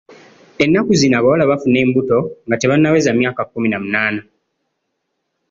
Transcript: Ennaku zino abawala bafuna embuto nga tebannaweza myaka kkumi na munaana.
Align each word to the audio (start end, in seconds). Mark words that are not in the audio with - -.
Ennaku 0.63 0.91
zino 0.99 1.15
abawala 1.17 1.49
bafuna 1.51 1.77
embuto 1.85 2.17
nga 2.45 2.55
tebannaweza 2.57 3.09
myaka 3.19 3.41
kkumi 3.45 3.67
na 3.69 3.77
munaana. 3.83 4.21